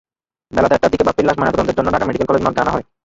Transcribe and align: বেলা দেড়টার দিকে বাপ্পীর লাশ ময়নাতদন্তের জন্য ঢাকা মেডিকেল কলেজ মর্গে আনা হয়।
বেলা 0.55 0.69
দেড়টার 0.71 0.91
দিকে 0.93 1.05
বাপ্পীর 1.07 1.27
লাশ 1.27 1.35
ময়নাতদন্তের 1.37 1.77
জন্য 1.77 1.89
ঢাকা 1.93 2.07
মেডিকেল 2.07 2.27
কলেজ 2.27 2.41
মর্গে 2.45 2.61
আনা 2.63 2.73
হয়। 2.75 2.85